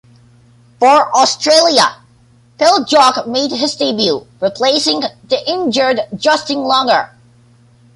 [0.79, 1.97] For Australia,
[2.57, 7.11] Phil Jaques made his debut, replacing the injured Justin Langer.